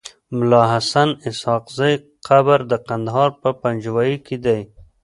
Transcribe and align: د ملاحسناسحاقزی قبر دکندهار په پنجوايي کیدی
د 0.03 0.03
ملاحسناسحاقزی 0.39 1.93
قبر 2.27 2.59
دکندهار 2.73 3.29
په 3.41 3.49
پنجوايي 3.61 4.17
کیدی 4.27 4.59